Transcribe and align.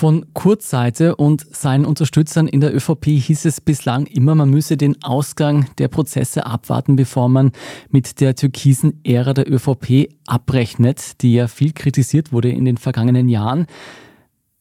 Von 0.00 0.32
Kurzseite 0.32 1.16
und 1.16 1.44
seinen 1.54 1.84
Unterstützern 1.84 2.48
in 2.48 2.62
der 2.62 2.74
ÖVP 2.74 3.04
hieß 3.04 3.44
es 3.44 3.60
bislang 3.60 4.06
immer, 4.06 4.34
man 4.34 4.48
müsse 4.48 4.78
den 4.78 5.02
Ausgang 5.02 5.66
der 5.76 5.88
Prozesse 5.88 6.46
abwarten, 6.46 6.96
bevor 6.96 7.28
man 7.28 7.52
mit 7.90 8.18
der 8.22 8.34
türkisen 8.34 9.04
Ära 9.04 9.34
der 9.34 9.52
ÖVP 9.52 10.08
abrechnet, 10.26 11.20
die 11.20 11.34
ja 11.34 11.48
viel 11.48 11.74
kritisiert 11.74 12.32
wurde 12.32 12.48
in 12.48 12.64
den 12.64 12.78
vergangenen 12.78 13.28
Jahren. 13.28 13.66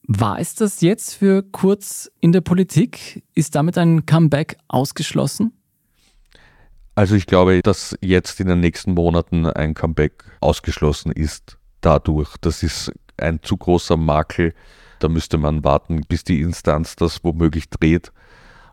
War 0.06 0.40
es 0.40 0.56
das 0.56 0.82
jetzt 0.82 1.14
für 1.14 1.42
Kurz 1.42 2.12
in 2.20 2.34
der 2.34 2.42
Politik? 2.42 3.24
Ist 3.34 3.56
damit 3.56 3.78
ein 3.78 4.06
Comeback 4.06 4.58
ausgeschlossen? 4.68 5.54
Also 6.96 7.16
ich 7.16 7.28
glaube, 7.28 7.62
dass 7.64 7.98
jetzt 8.02 8.42
in 8.42 8.48
den 8.48 8.60
nächsten 8.60 8.94
Monaten 8.94 9.46
ein 9.46 9.74
Comeback 9.74 10.26
ausgeschlossen 10.42 11.14
ist 11.14 11.58
dadurch. 11.80 12.36
Das 12.42 12.62
ist 12.62 12.92
ein 13.20 13.42
zu 13.42 13.58
großer 13.58 13.98
Makel 13.98 14.54
da 15.00 15.08
müsste 15.08 15.38
man 15.38 15.64
warten, 15.64 16.02
bis 16.08 16.24
die 16.24 16.42
Instanz 16.42 16.96
das 16.96 17.24
womöglich 17.24 17.70
dreht. 17.70 18.12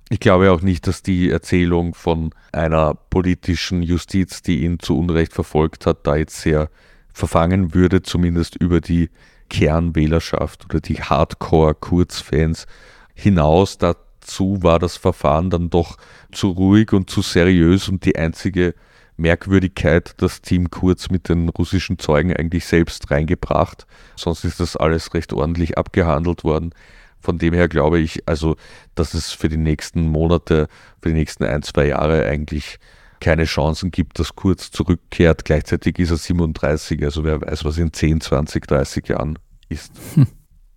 Ich 0.08 0.20
glaube 0.20 0.52
auch 0.52 0.60
nicht, 0.60 0.86
dass 0.86 1.02
die 1.02 1.30
Erzählung 1.30 1.94
von 1.94 2.30
einer 2.52 2.94
politischen 2.94 3.82
Justiz, 3.82 4.42
die 4.42 4.62
ihn 4.64 4.78
zu 4.78 4.98
Unrecht 4.98 5.32
verfolgt 5.32 5.86
hat, 5.86 6.06
da 6.06 6.16
jetzt 6.16 6.40
sehr 6.40 6.68
verfangen 7.12 7.74
würde, 7.74 8.02
zumindest 8.02 8.56
über 8.56 8.80
die 8.80 9.10
Kernwählerschaft 9.48 10.66
oder 10.66 10.80
die 10.80 11.00
Hardcore-Kurzfans 11.02 12.66
hinaus. 13.14 13.78
Dazu 13.78 14.62
war 14.62 14.78
das 14.78 14.96
Verfahren 14.96 15.50
dann 15.50 15.70
doch 15.70 15.96
zu 16.30 16.50
ruhig 16.50 16.92
und 16.92 17.10
zu 17.10 17.22
seriös 17.22 17.88
und 17.88 18.04
die 18.04 18.16
einzige 18.16 18.74
Merkwürdigkeit 19.16 20.14
das 20.18 20.42
Team 20.42 20.70
Kurz 20.70 21.10
mit 21.10 21.28
den 21.28 21.48
russischen 21.48 21.98
Zeugen 21.98 22.34
eigentlich 22.34 22.66
selbst 22.66 23.10
reingebracht. 23.10 23.86
Sonst 24.16 24.44
ist 24.44 24.60
das 24.60 24.76
alles 24.76 25.14
recht 25.14 25.32
ordentlich 25.32 25.78
abgehandelt 25.78 26.44
worden. 26.44 26.74
Von 27.20 27.38
dem 27.38 27.54
her 27.54 27.68
glaube 27.68 27.98
ich, 27.98 28.28
also, 28.28 28.56
dass 28.94 29.14
es 29.14 29.32
für 29.32 29.48
die 29.48 29.56
nächsten 29.56 30.08
Monate, 30.08 30.68
für 31.02 31.08
die 31.08 31.14
nächsten 31.14 31.44
ein, 31.44 31.62
zwei 31.62 31.86
Jahre 31.86 32.26
eigentlich 32.26 32.78
keine 33.20 33.44
Chancen 33.44 33.90
gibt, 33.90 34.18
dass 34.18 34.36
Kurz 34.36 34.70
zurückkehrt. 34.70 35.44
Gleichzeitig 35.44 35.98
ist 35.98 36.10
er 36.10 36.18
37, 36.18 37.02
also 37.02 37.24
wer 37.24 37.40
weiß, 37.40 37.64
was 37.64 37.78
in 37.78 37.92
10, 37.92 38.20
20, 38.20 38.66
30 38.66 39.08
Jahren 39.08 39.38
ist. 39.68 39.92
Hm. 40.14 40.26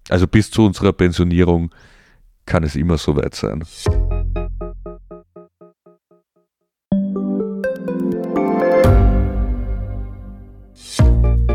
Also 0.10 0.28
bis 0.28 0.50
zu 0.50 0.66
unserer 0.66 0.94
Pensionierung 0.94 1.72
kann 2.46 2.64
es 2.64 2.76
immer 2.76 2.98
so 2.98 3.16
weit 3.16 3.36
sein. 3.36 3.64